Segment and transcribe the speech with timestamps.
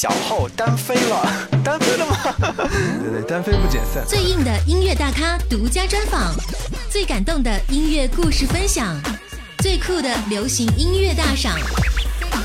[0.00, 1.30] 小后单飞了，
[1.62, 2.16] 单飞了吗？
[3.04, 4.02] 对对，单飞不解散。
[4.08, 6.34] 最硬的音乐大咖独家专访，
[6.88, 8.98] 最感动的音乐故事分享，
[9.58, 11.54] 最酷的流行音乐大赏，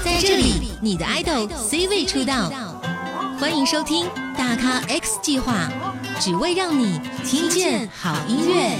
[0.04, 2.52] 在这里，你的 idol C 位出道。
[3.40, 4.06] 欢迎收听
[4.38, 5.72] 大咖 X 计划，
[6.20, 8.76] 只为让你听见好音乐。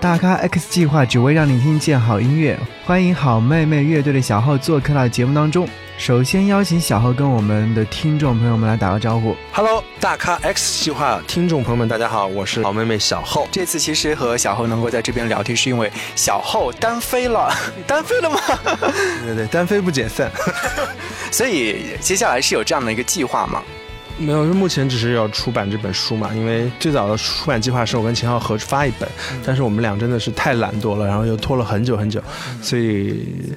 [0.00, 5.68] 大咖 X 计划只为让你听见好音乐，欢迎好妹妹乐队的小号做客到节目当中。
[5.96, 9.34] 首先邀请小何跟我们的听众朋友们来打个招呼。
[9.52, 13.48] Hello，大咖 X 计划听众朋友们，大家好，我是好妹妹小后。
[13.52, 17.48] 这次其实和小后能够在这边聊天，是因为小后单飞了，
[17.86, 18.38] 单飞了吗？
[18.64, 20.30] 对对对，单飞不解散。
[21.30, 23.62] 所以接下来是有这样的一个计划吗？
[24.18, 26.30] 没有，目前只是要出版这本书嘛。
[26.34, 29.08] 因为最早的出版计划是我跟秦昊合发一本，
[29.46, 32.20] 但是我们俩真的是太懒惰了，然后又拖了很久很久，
[32.60, 33.54] 所以。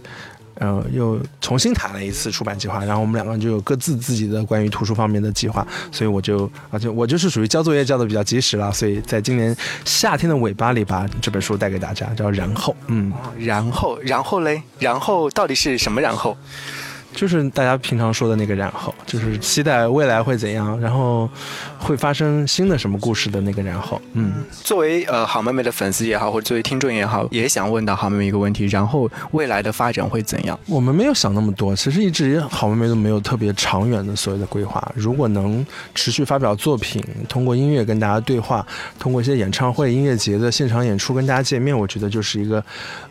[0.60, 16.38] 呃，又重新谈了一次出版计划，然后我们两个人就有各自自己的关于图书方面的计划，所以我就，而且我就是属于交作业交的比较及时了，所以在今年夏天的尾巴里把这本书带给大家，叫然后，嗯，然后，然后嘞，然后到底是什么然后？
[17.18, 21.28] 就是大家平常说的那个然后，就是期待未来会怎样，然后
[21.80, 24.00] 会发生新的什么故事的那个然后。
[24.14, 30.60] 嗯，作为呃好妹妹的粉丝也好，或者作为听众也好，也想问到好妹妹一个问题：然后未来的发展会怎样？
[30.68, 34.80] 我们没有想那么多，其实一直好妹妹都没有特别长远的所谓的规划。
[34.94, 35.66] 如果能
[35.96, 38.64] 持续发表作品，通过音乐跟大家对话，
[39.00, 42.64] 通过一些演唱会、音乐节的现场演出跟大家见面，我觉得就是一个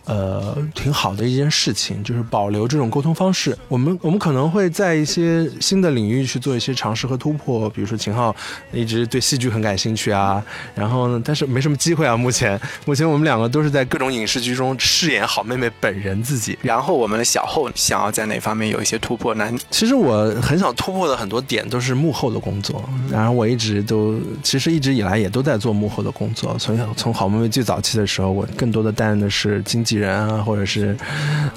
[0.04, 3.58] 呃挺好的一件事情，就是保留这种沟通方式。
[3.66, 3.95] 我们。
[4.02, 8.34] 我们可能会在一些新的领域去做一些尝试和突破，比如说秦昊
[8.72, 10.42] 一直对戏剧很感兴趣啊，
[10.74, 12.16] 然后呢，但是没什么机会啊。
[12.16, 16.58] 目前，目前我们两个都是在各种影视剧中饰演好妹妹本人自己。
[16.62, 19.50] 然后我们的小后想要在哪方面有一些突破呢？
[19.70, 26.56] 其实我很想突破的很多点都是幕后的工作，然后我一直都其实一直以来也都在做幕后的工作。
[26.58, 30.96] 从从好妹妹最早期的时候，我更多的担任的是经纪人啊，或者是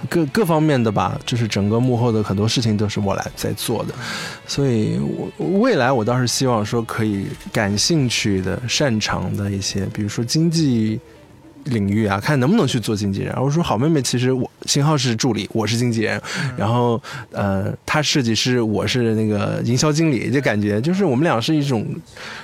[0.08, 2.19] 各各方面的吧，就是整个幕后的。
[2.24, 3.94] 很多事情都是我来在做的，
[4.48, 5.00] 所以
[5.38, 11.00] 我未来我倒是希望说可以感兴趣的、擅长的一些，比如说经济
[11.66, 13.36] 领域啊，看能不能去做经纪人。
[13.42, 16.20] 我说好妹妹，其实我信号是助理，我是经纪人，
[16.58, 21.86] 然后呃，他设计师，我是那个营销经理，就感觉就是我们俩是一种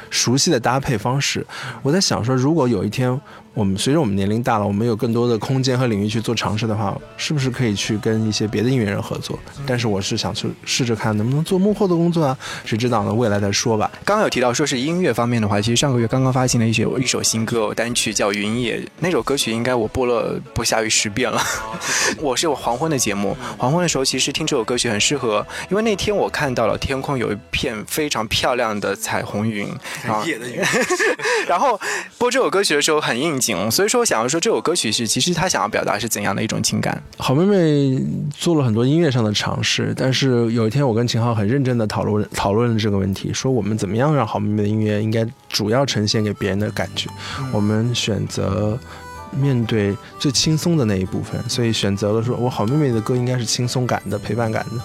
[0.09, 1.45] 熟悉的搭配方式。
[1.81, 3.19] 我在想说，如果有一天。
[3.55, 9.39] 我们随着我们年龄大了，我们有更多的空间和领域去做尝试的话，是不是可以去跟一些别的音乐人合作？
[9.66, 13.13] 但是我是想去试着看能不能做幕后的工作啊，谁知道呢？
[13.13, 13.89] 未来再说吧。
[14.03, 21.41] 刚刚有提到说是音乐方面的话，其实上个月刚刚发行了一首一首新歌单曲叫《云野》，那首歌曲应该我播了不下于十遍了。
[22.19, 29.66] 我是有黄昏的节目，黄昏的时候其实听这首歌曲很适合，因为那天我看到了天空有一片非常漂亮的彩虹云，
[30.25, 30.61] 夜的云。
[31.47, 31.79] 然后
[32.17, 33.69] 播这首歌曲的时候很应景。
[33.69, 37.01] 所以说，我想要说这首歌曲是，其实他想要表达是怎样的一种情感？
[37.17, 38.01] 好妹妹
[38.38, 47.09] 做了很多音乐上的尝试，但是有一天我跟秦昊很认真的讨论讨论了这个问题，说我们怎么样让好妹妹的音乐应该主要呈现给别人的感觉，
[47.51, 48.77] 我们选择。
[49.38, 54.81] 面对最轻松的那一部分，所以选择了说，我好妹妹的歌应该是轻松感的、陪伴感的。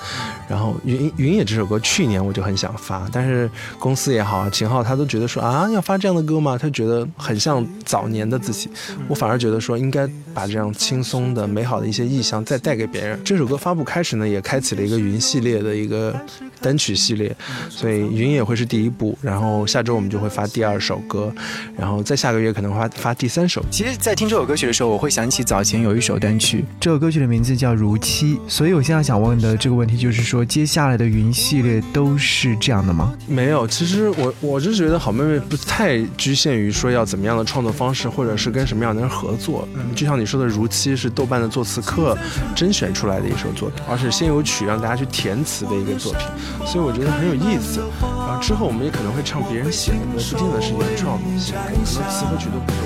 [0.48, 6.58] 然后《云云野》这首歌，去年我就很想发，但是公司也好，秦昊他都觉得说啊，要发这样的歌吗？
[6.58, 8.68] 他觉得很像早年的自己。
[9.08, 13.18] 我反而觉得说，应该把这样轻松的、美好的一些意象再带给别人。
[13.24, 16.14] 这首歌发布开始呢，也开启了一个云系列的一个
[16.60, 17.34] 单曲系列，
[17.70, 21.32] 所以《云也》会是第一部，然后下周我们就会发第二首歌，
[21.78, 23.64] 然后再下个月可能发发第三首。
[23.70, 24.40] 其实，在听这首。
[24.50, 28.34] 歌曲的时候，我会想起早前有一首单曲，这首歌曲的名字叫《如期》。
[28.48, 33.14] 所以我现在想问的这个问题就是说，接下来的云系列都是这样的吗？
[33.28, 39.68] 没有，其实我我是觉得好妹妹不太局限于说要怎么样的创作方式，或者是跟什么样的人合作。
[39.74, 42.16] 嗯就像你说的，《如期》是豆瓣的作词课
[42.54, 46.20] 甄选出来的一首作品，而是先有曲让大家去填词的一个作品，
[46.66, 47.80] 所以我觉得很有意思。
[48.02, 52.80] 然后之后我们也可能会唱别人写的歌，不见得是原创的，可能词和曲都不用。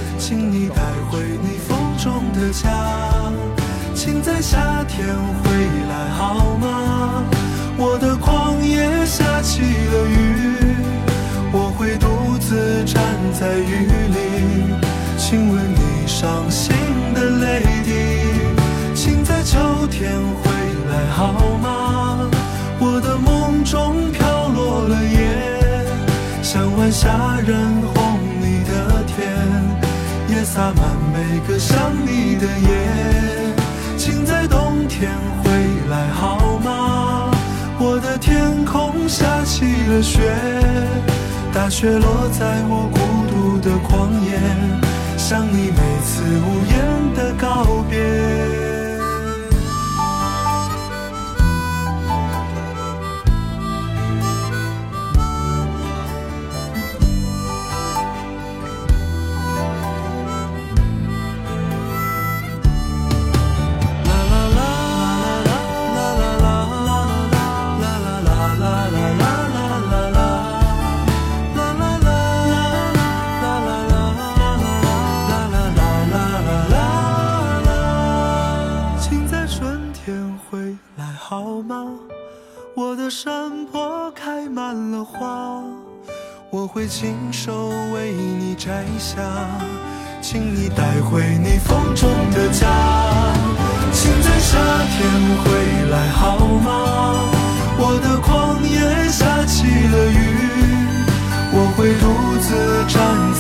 [0.47, 2.71] 你风中的家，
[3.95, 5.51] 请在夏天回
[5.91, 7.25] 来好吗？
[7.77, 9.61] 我的旷野下起
[9.91, 9.94] 了
[31.47, 33.55] 个想你的夜，
[33.97, 35.11] 请在冬天
[35.43, 35.51] 回
[35.91, 37.31] 来好吗？
[37.79, 38.85] 我的天空。
[39.07, 40.19] 下起了雪，
[41.53, 42.99] 大雪落在我孤
[43.31, 44.41] 独的旷野，
[45.19, 48.54] 像你每次无言的告别。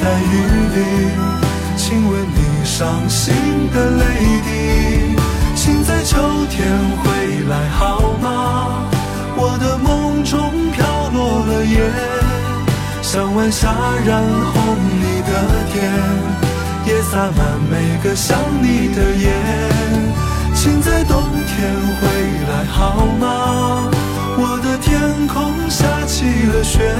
[0.04, 0.36] 在雨
[0.76, 0.78] 里，
[1.78, 3.34] 亲吻你伤心
[3.72, 4.04] 的泪
[4.44, 5.16] 滴。
[5.54, 6.18] 请在秋
[6.50, 6.68] 天
[7.02, 8.86] 回来好吗？
[9.34, 11.80] 我的梦中飘落了叶，
[13.00, 13.72] 像晚霞
[14.04, 14.22] 染
[14.52, 15.30] 红你的
[15.72, 15.90] 天，
[16.84, 19.32] 也洒满每个想你的夜。
[20.54, 22.06] 请在冬天回
[22.52, 23.88] 来好吗？
[24.36, 26.94] 我的天空下起了雪，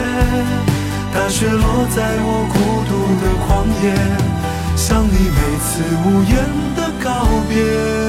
[1.15, 3.87] 大雪落在我孤独的旷野，
[4.77, 5.65] 像你每次
[6.05, 6.35] 无言
[6.75, 7.09] 的告
[7.49, 8.04] 别。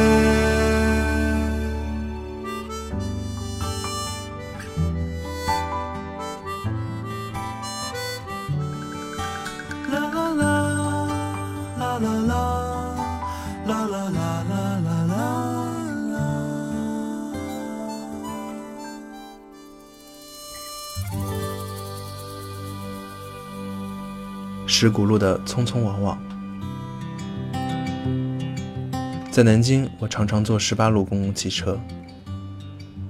[24.78, 26.22] 石鼓路的匆匆往往。
[29.32, 31.80] 在南京，我常常坐十八路公共汽车，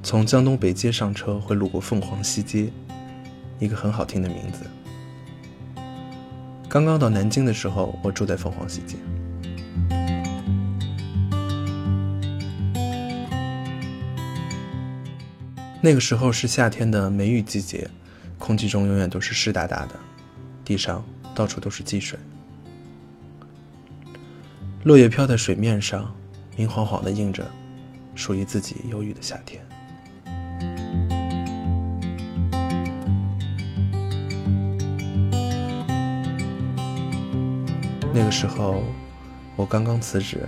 [0.04, 2.72] 从江东北街上车会路过凤凰西街，
[3.58, 4.70] 一个很好听的名字。
[6.70, 8.96] 刚刚到南京的时候，我住在凤凰西街。
[15.82, 17.90] 那个时候是夏天的梅雨季节，
[18.38, 19.96] 空气中永远都是湿哒哒的，
[20.64, 21.04] 地上
[21.36, 22.18] 到处都是积水。
[24.84, 26.16] 落叶飘在水面上，
[26.56, 27.46] 明晃晃地映着
[28.16, 29.64] 属于自己忧郁的夏天。
[38.14, 38.82] 那个时候，
[39.58, 40.48] 我刚刚辞职，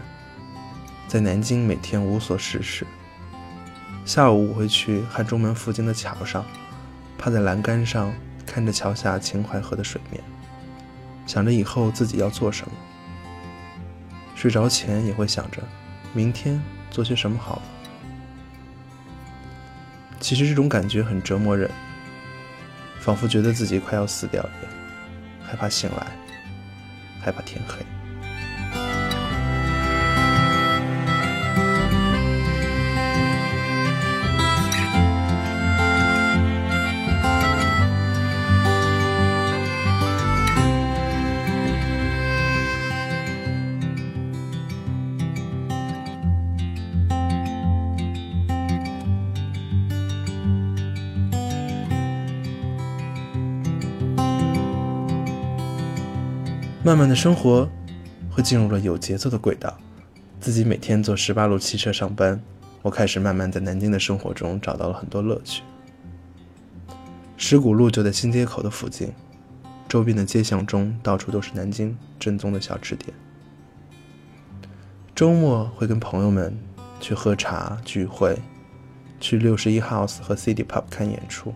[1.06, 2.88] 在南京每天无所事事。
[4.06, 6.46] 下午我会去汉中门附近的桥上，
[7.18, 8.14] 趴在栏杆上
[8.46, 10.24] 看着桥下秦淮河的水面，
[11.28, 12.74] 想着以后自己要做什么。
[14.34, 15.62] 睡着前也会想着，
[16.14, 16.60] 明天
[16.90, 17.62] 做些什么好。
[20.20, 21.70] 其实这种感觉很折磨人，
[23.00, 24.74] 仿佛觉得自己快要死掉一样，
[25.46, 26.08] 害怕醒来，
[27.22, 27.86] 害怕天黑。
[56.88, 57.70] 慢慢的生活
[58.32, 59.78] 会进入了有节奏的轨道，
[60.40, 62.42] 自己每天坐十八路汽车上班，
[62.82, 65.64] 我开始慢慢在南京的生活中找到了很多乐趣。
[67.36, 69.12] 石鼓路就在新街口的附近，
[69.90, 73.14] 周边的街巷中到处都是南京正宗的小吃店。
[75.14, 76.58] 周末会跟朋友们
[77.02, 78.40] 去喝茶聚会，
[79.20, 81.54] 去六十一 House 和 City Pub 看演出，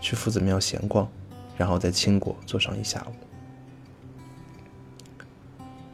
[0.00, 1.08] 去夫子庙闲逛，
[1.56, 3.14] 然后在青果坐上一下午。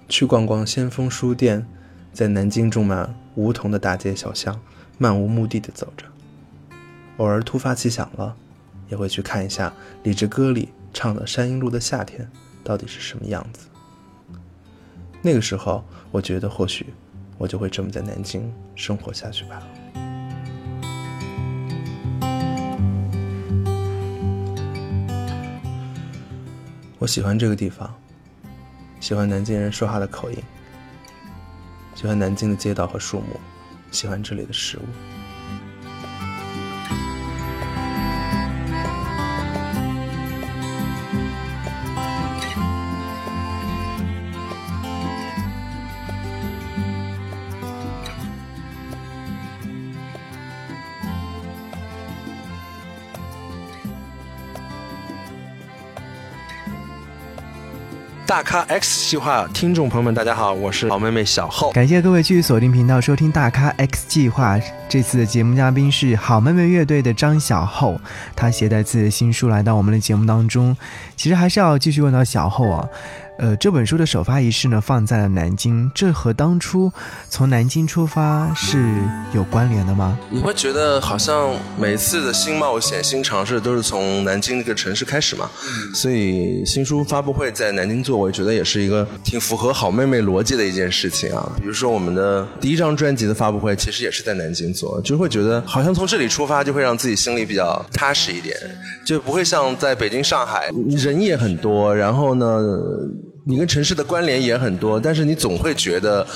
[0.08, 1.66] 去逛逛先锋书店，
[2.12, 4.58] 在南京种满梧桐的大街小巷，
[4.96, 6.06] 漫无目的的走着。
[7.18, 8.34] 偶尔突发奇想了，
[8.88, 9.72] 也会去看一下
[10.02, 12.26] 李志歌里唱的山阴路的夏天
[12.64, 13.68] 到底是什么样子。
[15.20, 16.86] 那个时候，我觉得或许
[17.36, 19.62] 我就会这么在南京生活下去吧。
[26.98, 27.94] 我喜欢这个地方。
[29.08, 30.36] 喜欢南京人说话的口音，
[31.94, 33.40] 喜欢南京的街道和树木，
[33.90, 34.82] 喜欢这里的食物。
[58.28, 61.72] 大咖 X 计划，听众朋友们，大家好，我是好妹妹小厚。
[61.72, 64.60] 感谢各位继续锁定频道收听大咖 X 计划。
[64.86, 67.98] 这次的节目嘉宾是好妹妹乐队的张小厚，
[68.36, 70.76] 她携带自己的新书来到我们的节目当中。
[71.16, 72.86] 其实还是要继续问到小厚啊。
[73.38, 76.92] 呃，这本书的首发仪式呢放在了南京，这和当初
[77.30, 78.84] 从南京出发是
[79.32, 80.18] 有关联的吗？
[80.28, 85.48] 你会觉得好像每次的新冒险、新尝试都是从南京这个城市开始嘛？
[85.94, 91.52] 所以新书发布会在南京做，我觉得也是一个挺符合好妹妹逻辑的一件事情啊。
[91.60, 98.56] 比如说我们的第一张专辑的发布会，其实也是在南京做，就会觉得好像从这里出发，就会让自己心里比较踏实一点，
[99.06, 102.58] 就不会像在北京、上海人也很多，然后呢。
[103.48, 106.26] 你跟城市的关联也很多，但是你总会觉得，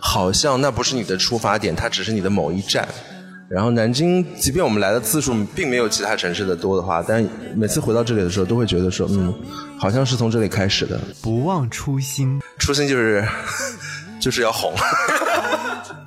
[0.00, 2.86] 好像那不是你的出发点，它只是你的某一站。
[3.48, 9.34] 然后南京，即便我们来的次数并没有其他城市的多的话，但每次回到这里的时候，都会觉得说，嗯，
[9.76, 10.96] 好像是从这里开始的。
[11.20, 13.26] 不忘初心，初心就是
[14.22, 14.72] 就是要红。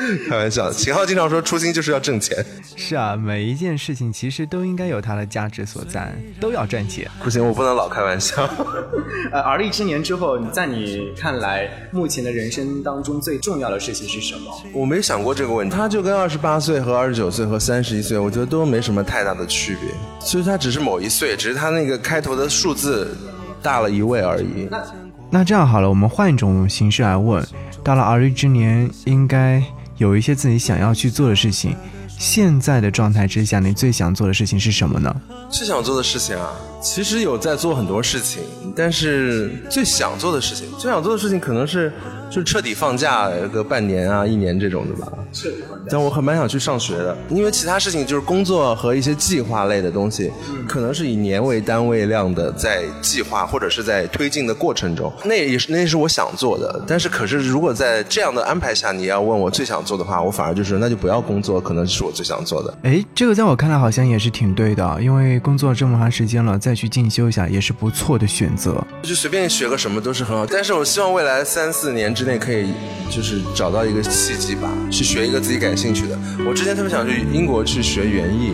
[0.28, 2.44] 开玩笑，秦昊经常说初心就是要挣钱。
[2.76, 7.08] 是啊，每一件事情其实都应该有它的价值所在，都要赚钱。
[7.22, 8.42] 不行，我不能老开玩笑。
[9.32, 14.50] 呃，而立之年之后，在你看来，目前的人生当中最重要的事情是什么？
[14.72, 15.76] 我没想过这个问题。
[15.76, 19.90] 他就跟二十八岁和二十九岁和三十一岁，我觉得都没什么太大的区别。
[20.20, 23.16] 所以他只是某一岁，只是他那个开头的数字
[23.62, 24.66] 大了一位而已。
[24.70, 24.82] 那
[25.30, 27.46] 那这样好了，我们换一种形式来问：
[27.84, 29.62] 到了而立之年，应该。
[30.00, 31.76] 有一些自己想要去做的事情，
[32.08, 35.14] 现在的状态之下，你最想做的事情是什么呢？
[35.50, 36.52] 最想做的事情啊，
[36.82, 38.42] 其实有在做很多事情，
[38.74, 41.92] 但是最想做的事情，最想做的事情可能是。
[42.30, 45.12] 就彻底放假个半年啊、一年这种的吧。
[45.32, 45.84] 彻底放假。
[45.90, 50.30] 但我很蛮想去上学的，因为其他事情就是工作和一些计划类的东西，
[50.68, 56.84] 可能是以年为单位量的在计划或者是在推进的过程中，那也是那是我想做的。
[56.86, 62.72] 但是可是如果在这样的安排下，你要问我最想做的话，我反而就是那就不要工作，可能是我最想做的。
[62.84, 68.84] 哎，这个在我看来好像也是挺对的，因为工作这么长时间了，再去进修一下也是不错的选择。
[69.02, 72.14] 就随便学个什么都是很好，但是我希望未来三四年。
[72.20, 72.74] 之内可以
[73.08, 76.18] 就是找到一个契机吧，去学一个自己感兴趣的。
[76.46, 78.52] 我之前特别想去英国去学园艺，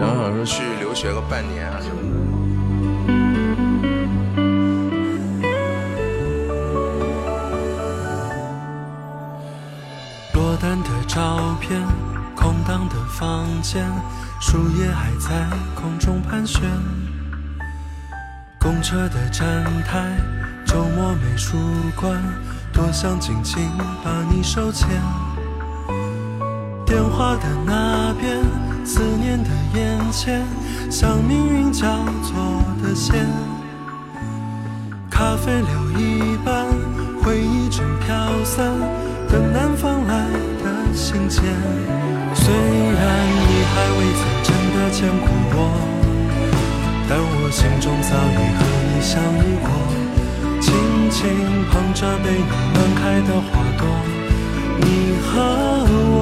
[0.00, 2.06] 然后想说去留学个半年啊什么的。
[10.32, 11.78] 落单的照片，
[12.34, 13.84] 空荡的房间，
[14.40, 16.62] 树叶还在空中盘旋。
[18.58, 20.16] 公车的站台，
[20.64, 21.58] 周末美术
[21.94, 22.18] 馆。
[22.76, 23.70] 多想紧紧
[24.04, 24.86] 把你手牵，
[26.84, 28.36] 电话的那边，
[28.84, 30.44] 思念的眼前，
[30.90, 31.88] 像命运交
[32.22, 33.26] 错的线，
[35.10, 36.66] 咖啡留一半，
[37.22, 38.14] 回忆正飘
[38.44, 38.70] 散，
[39.30, 40.26] 等南方来
[40.62, 41.42] 的信件。
[42.34, 45.56] 虽然你还未曾真的见过我，
[47.08, 48.60] 但我心中早已和
[48.92, 50.05] 你相遇过。
[51.16, 51.24] 轻
[51.72, 52.44] 捧着被你
[52.74, 53.80] 暖开的花朵，
[54.76, 54.86] 你
[55.24, 55.26] 和
[56.12, 56.20] 我。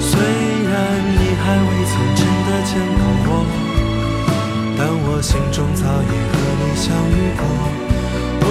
[0.00, 0.74] 虽然
[1.14, 3.30] 你还未曾真的见过我，
[4.76, 7.42] 但我心中早已和你相遇过。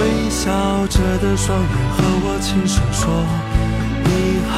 [0.30, 0.40] 笑
[0.88, 3.02] 着的双眼和我轻声说，
[4.02, 4.08] 你
[4.48, 4.56] 和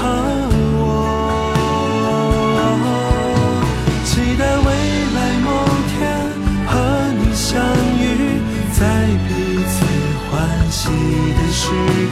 [10.86, 11.66] 欢喜的时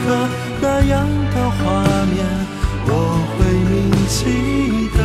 [0.05, 0.27] 刻，
[0.61, 1.55] 那样的画
[2.07, 2.25] 面
[2.87, 2.91] 我
[3.31, 3.37] 会
[3.69, 3.73] 铭
[4.09, 4.99] 记的。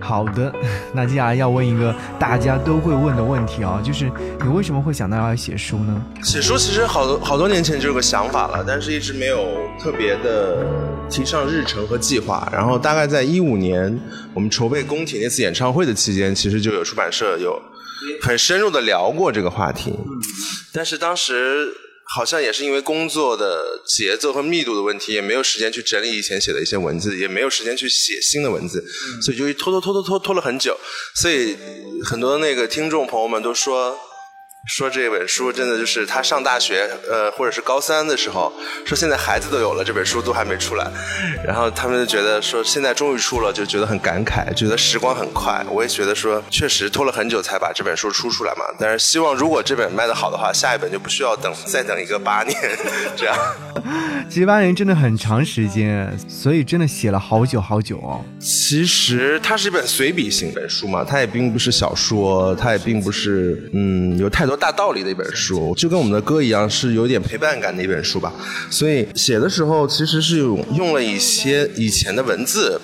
[0.00, 0.52] 好的，
[0.92, 4.10] 那接下来要问一个大家都会问的问题啊，就是
[4.42, 6.02] 你为什么会想到要写书呢？
[6.24, 9.46] 写书其实好多好多年前就有个想法了，但是一直没有
[9.80, 10.66] 特别的。
[11.08, 13.96] 提上日程和计划，然后大概在一五年，
[14.34, 17.56] 我们筹备工体那次演唱会的期间，其实就有出版社有
[18.20, 19.92] 很深入的聊过这个话题。
[20.72, 28.84] 但是当时好像也是因为工作的节奏和密度的问题，也没有时间去整理以前写的一些文字，也没有时间去写新的文字，
[29.20, 30.78] 所以就拖拖拖拖拖拖了很久。
[31.14, 31.56] 所以
[32.04, 33.98] 很多那个听众朋友们都说。
[34.66, 38.52] 说这本书真的就是他上大学，呃，或者是高三的时候，
[38.84, 40.90] 说现在孩子都有了，这本书都还没出来，
[41.44, 45.64] 然后他们就觉得说现在终于出了，就觉得很感慨，觉得时光很快。
[45.70, 52.56] 我也觉得说确实拖了很久才把这本书出出来嘛，但是希望如果这本卖的好的话，下一本就不需要等再等一个八年
[53.16, 53.36] 这样。
[54.28, 58.20] 其实八年真的很长时间，所以真的写了好久好久哦。
[58.40, 68.32] 其实它是一本随笔型本书嘛，它也并不是小说，它也并不是嗯有太多大道理的一本书，就跟我们的歌一样，是有点陪伴感的一本书吧。
[68.70, 72.80] 所以写的时候其实是用用了一些以前的文字。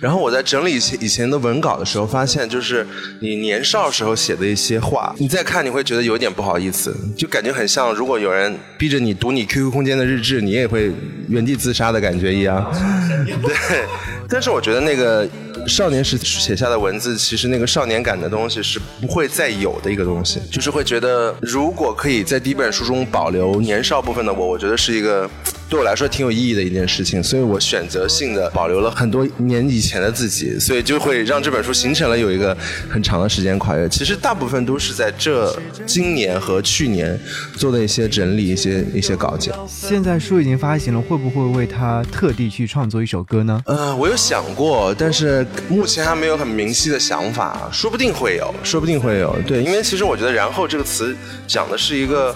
[0.00, 2.86] 然后我在整理以前以前的文稿的时候，发现就是
[3.20, 10.92] 你年少时候写的一些话，你再看你会觉得有点不好意思，就感觉很像如果有人逼着你读你 QQ 空间的日志，你也会
[11.28, 12.72] 原地自杀的感觉一样。
[13.26, 13.84] 对，
[14.28, 15.28] 但是我觉得那个
[15.66, 25.28] 少年时写下的文字，其实那个少年感的东西是不会再有的一个东西，就是会觉得如果可以在第一本书中保留年少部分的我，我觉得是一个。
[25.68, 32.56] 对我来说挺有意义的一件事情，所以我选择性的保留了很多年以前的自己，所以就会让这本书形成了有一个
[32.88, 33.88] 很长的时间跨越。
[33.88, 35.54] 其实大部分都是在这
[35.86, 37.18] 今年和去年
[37.56, 39.52] 做的一些整理、一些一些稿件。
[39.66, 43.60] 现在书已经发行了，会不会为他特地去创作一首歌呢？
[43.66, 49.34] 呃，我有想过，但是目前还没有很明晰的想法，说不定会有，说不定会有。
[49.46, 51.16] 对，因为其实我觉得“然后”这个词
[51.48, 52.34] 讲的是一个。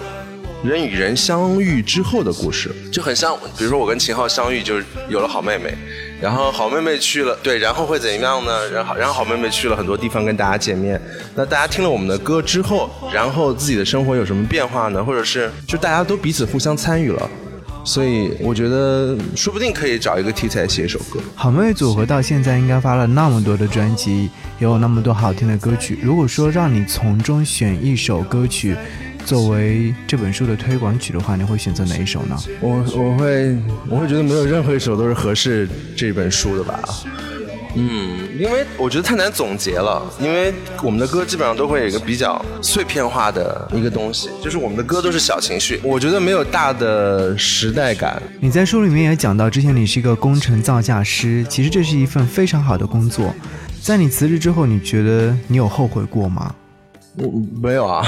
[0.61, 4.75] 人与人相遇之后的故事，就很像，比如说我跟秦昊相遇，就
[5.07, 5.73] 有了好妹妹，
[6.21, 8.69] 然后好妹妹去了，对，然后会怎样呢？
[8.69, 11.01] 然后，然后好妹妹去了很多地方跟大家见面，
[11.33, 15.01] 那大家听了我们的歌之后，然后自己的生活有什么变化呢？
[15.01, 17.29] 或者是就大家都彼此互相参与了，
[17.85, 21.21] 所以我觉得说不定可以找一个题材写一首歌。
[21.35, 24.23] 好妹妹组合到现在应该发了那么多的专辑，
[24.59, 25.97] 也有那么多好听的歌曲。
[26.03, 28.75] 如果说让你从中选一首歌曲。
[29.29, 32.35] 作为这本书的推广曲的话，你会选择哪一首呢？
[32.59, 33.55] 我我会
[33.87, 36.79] 我会觉得没有任何一首都是合适这本书的吧。
[37.75, 40.03] 嗯，因为我觉得太难总结了。
[40.19, 40.51] 因为
[40.83, 45.79] 我们的歌基本上都会有一个比较碎片化的一个东西，就是我们的歌都是小情绪。
[45.83, 48.19] 我觉得没有大的时代感。
[48.39, 53.31] 你在书里面也讲到，之前你是一个工程造价师，其实这是一份非常好的工作。
[53.79, 56.55] 在你辞职之后，你觉得你有后悔过吗？
[57.17, 58.03] 我没有啊。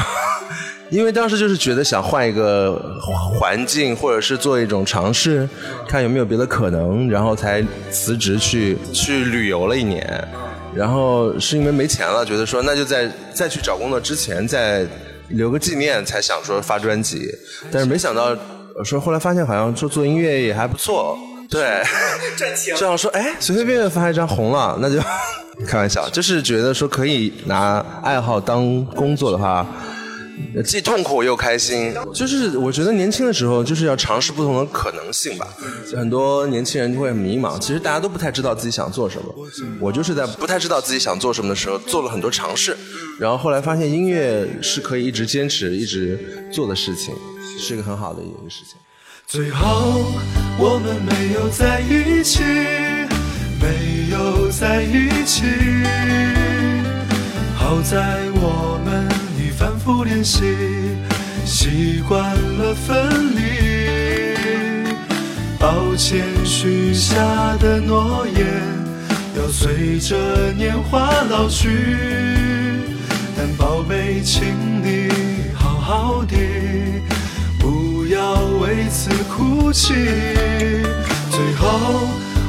[0.92, 5.48] 因为当时就是觉得想换一个环境，或者是做一种尝试，
[5.88, 10.28] 看有没有别的可能，然后才辞职去去旅游了一年。
[10.76, 14.86] 然后是因为没钱了，觉得说那就在再去找工作之前再
[15.30, 17.34] 留个纪念，才想说发专辑。
[17.72, 18.38] 但是没想到
[18.84, 21.18] 说后来发现好像说做音乐也还不错，
[21.50, 21.82] 对，
[22.38, 22.76] 赚钱。
[22.78, 25.00] 这样说哎，随随便便发一张红了，那就
[25.66, 29.66] 开玩笑，就是觉得说可以拿爱好当工作的话。
[30.64, 35.48] 既痛苦又开心，就是我觉得年轻的时候就是要尝试不同的可能性吧。
[35.96, 39.34] 很多年轻人就会很迷茫，其实大家都不太知道自己想做什么。
[39.80, 42.78] 我就是在不太知道自己想做什么的时候做了很多尝试，
[43.20, 47.14] 然后后来发现音乐是可以一直坚持、一直做的事情，
[47.58, 48.76] 是一个很好的一个事情。
[49.26, 50.04] 最后
[50.60, 52.44] 我们没有在一起，
[53.62, 55.44] 没有在一起，
[57.56, 58.71] 好在我
[59.94, 59.98] 们。
[59.98, 60.42] 反复练习，
[61.46, 63.42] 习惯了分离。
[65.60, 67.16] 抱歉，许下
[67.60, 68.46] 的诺言
[69.38, 71.70] 要随着年华老去。
[73.38, 74.44] 但宝贝，请
[74.82, 75.10] 你
[75.54, 76.36] 好好的，
[77.60, 79.94] 不要为此哭泣。
[81.30, 82.08] 最后，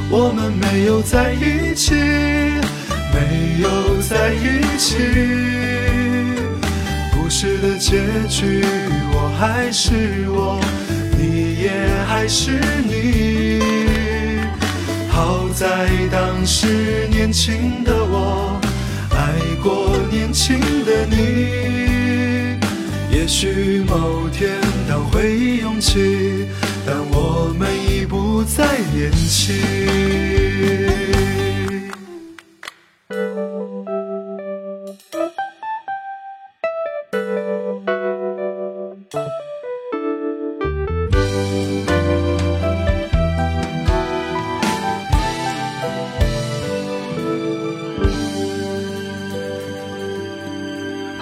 [0.09, 1.93] 我们没有在一起，
[7.93, 8.65] 结局，
[9.13, 10.59] 我还是我，
[11.15, 11.69] 你也
[12.07, 13.61] 还是你。
[15.09, 18.59] 好在当时年轻的我，
[19.11, 22.57] 爱过年轻的你。
[23.15, 24.49] 也许某天
[24.89, 26.47] 当回忆涌起，
[26.87, 29.53] 但我们已不再年轻。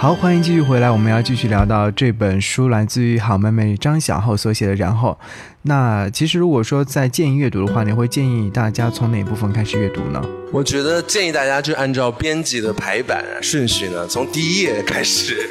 [0.02, 4.74] 好，欢迎继续回来，我们要继续聊到这本书，来自于好妹妹张小厚所写的。
[4.74, 5.16] 然后，
[5.62, 10.20] 那其实如果说在建议阅读的话，你会建议大家从哪部分开始阅读呢？
[10.52, 15.48] 我觉得建议大家就按照编辑的排版顺序呢，从第一页开始，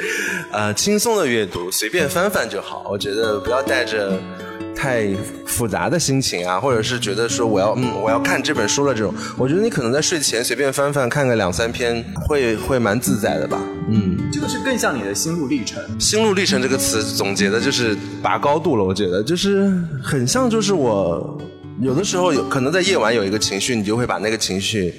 [0.52, 2.84] 呃，轻松的阅读，随便翻翻就好。
[2.90, 4.20] 我觉得不要带着。
[4.82, 5.06] 太
[5.46, 13.62] 复杂的心情啊，或者是觉得说我要嗯我要看这本书了这种，我觉得你可能在睡前随便翻翻看个两三篇，会会蛮自在的吧。
[13.88, 15.80] 嗯，这个是更像你的心路历程。
[16.00, 21.40] 心路历程这个词总结的就是拔高度了，我觉得就是很像，就是我
[21.80, 24.92] 有的时候有可能在夜晚有一个情绪，你就会把那个情绪。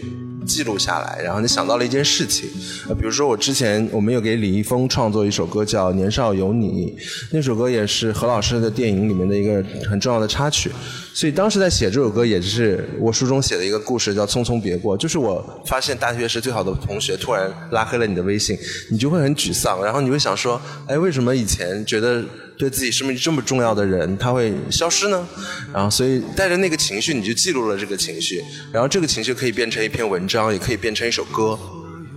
[0.46, 2.50] 记录下来，然后你想到了一件事情，
[2.98, 6.96] 比如说我之前我们有给李易峰创作一首歌叫《年少有你》，
[7.32, 10.72] 那首歌也是何老师的电影里面的一个很重要的插曲，
[11.14, 18.58] 所以当时在写这首歌，也是我书中写的一个故事，叫《匆匆别过》，就是我发现大学时最好的同学突然拉黑了你的微信，
[18.90, 22.24] 你就会很沮丧，然后你会想说，哎，为什么以前觉得。
[22.63, 25.28] 对自己生命这么重要的人，他会消失呢？
[25.73, 31.60] 然后，所以带着那个情绪，你就记录了这个情绪，然后这个情绪可以变成一篇文章，也可以变成一首歌。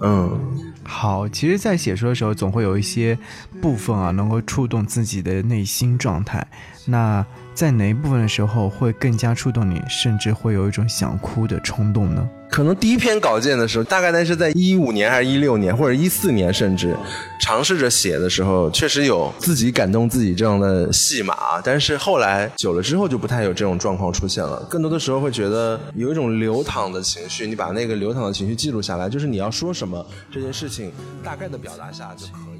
[0.02, 0.38] 嗯，
[0.84, 3.18] 好，其实，在写书的时候，总会有一些
[3.60, 6.46] 部分啊，能够触动自己的内心状态。
[6.84, 7.26] 那
[7.56, 12.28] 在哪一部分的时候，会更加触动你，甚至会有一种想哭的冲动呢？
[12.50, 16.94] 可能第一篇稿件的时候，大概那是在一五年还是一六年，或者一四年，甚至
[17.40, 21.34] 尝试着写的时候，确实有自己感动自己这样的戏码。
[21.64, 24.62] 但是后来久了之后，就不太有这种状况出现了。
[24.68, 30.92] 更多的时候会觉得有一种流淌的情绪，你把那个流淌的情绪记录下来，就是你要说什么，这件事情
[31.24, 32.55] 大概的表达下就可以。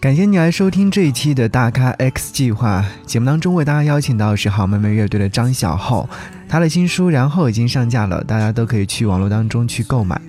[0.00, 6.08] 感谢你来收听这一期的大咖 X 计划节目当中，为大家邀请到是好妹妹乐队的张小厚，
[6.48, 10.20] 她的新书《然后》已经上架了，大家都可以去网络当中去购买。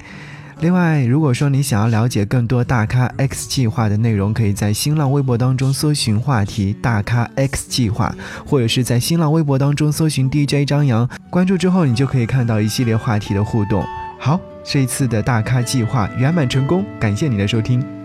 [0.61, 8.11] 另外，如果说你想要了解更多大咖 X 计划的内容，可以在新浪微博当中搜寻话题“大咖 X 计划”，
[8.43, 13.85] 或者是在新浪微博当中搜寻 DJ 张扬，关注之后你就可以看到一系列话题的互动。
[14.17, 17.98] 好，这一次的大咖计划圆满成功，感谢你的收听。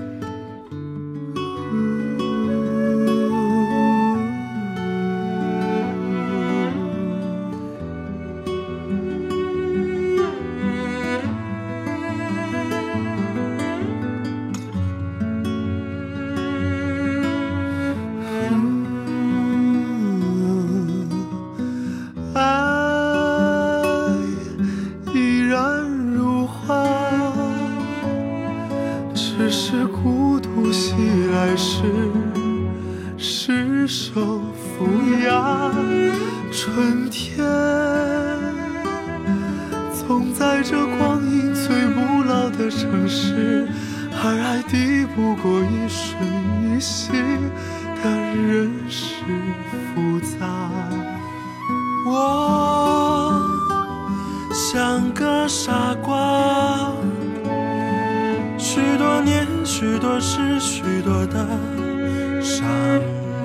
[42.95, 43.67] 城市，
[44.23, 46.17] 而爱敌不过一瞬
[46.77, 47.11] 一息
[48.01, 49.25] 的人世
[49.91, 50.47] 复杂。
[52.07, 53.43] 我
[54.53, 56.93] 像个傻瓜，
[58.57, 61.45] 许多年，许多事，许多的
[62.41, 62.65] 伤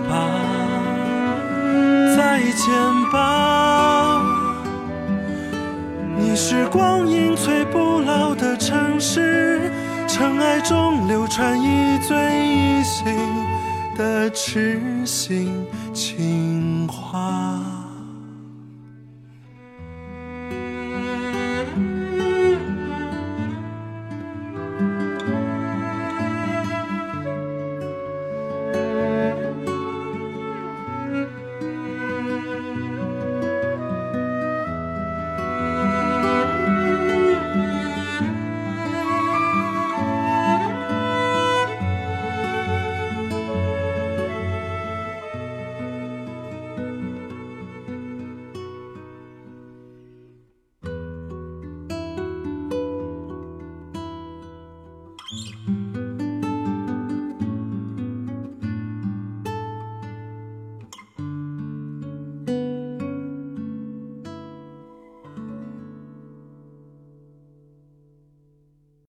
[0.07, 0.15] 疤。
[2.15, 2.71] 再见
[3.11, 3.98] 吧。
[6.41, 9.69] 是光阴最不老的城市，
[10.07, 12.15] 尘埃中流传一醉
[12.47, 13.13] 一醒
[13.97, 15.53] 的痴心
[15.93, 17.59] 情话。